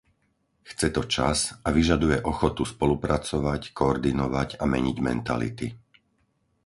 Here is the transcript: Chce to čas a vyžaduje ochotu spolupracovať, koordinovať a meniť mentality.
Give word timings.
Chce 0.69 0.87
to 0.95 1.03
čas 1.15 1.39
a 1.61 1.69
vyžaduje 1.77 2.17
ochotu 2.31 2.63
spolupracovať, 2.73 3.61
koordinovať 3.79 4.49
a 4.57 4.65
meniť 4.73 4.97
mentality. 5.07 5.67